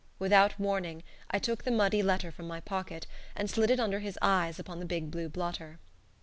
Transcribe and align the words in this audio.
Without 0.17 0.57
warning 0.59 1.03
I 1.29 1.37
took 1.37 1.63
the 1.63 1.69
muddy 1.69 2.01
letter 2.01 2.31
from 2.31 2.47
my 2.47 2.59
pocket, 2.59 3.05
and 3.35 3.47
slid 3.47 3.69
it 3.69 3.79
under 3.79 3.99
his 3.99 4.17
eyes 4.19 4.57
upon 4.57 4.79
the 4.79 4.85
big 4.87 5.11
blue 5.11 5.29
blotter. 5.29 5.77